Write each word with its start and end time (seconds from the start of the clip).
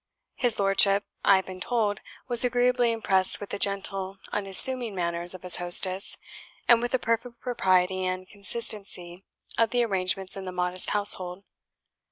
His 0.33 0.57
Lordship, 0.57 1.03
I 1.23 1.35
have 1.35 1.45
been 1.45 1.59
told, 1.59 1.99
was 2.27 2.43
agreeably 2.43 2.91
impressed 2.91 3.39
with 3.39 3.51
the 3.51 3.59
gentle 3.59 4.17
unassuming 4.31 4.95
manners 4.95 5.35
of 5.35 5.43
his 5.43 5.57
hostess, 5.57 6.17
and 6.67 6.81
with 6.81 6.93
the 6.93 6.97
perfect 6.97 7.39
propriety 7.39 8.03
and 8.07 8.27
consistency 8.27 9.23
of 9.59 9.69
the 9.69 9.85
arrangements 9.85 10.35
in 10.35 10.45
the 10.45 10.51
modest 10.51 10.89
household. 10.89 11.43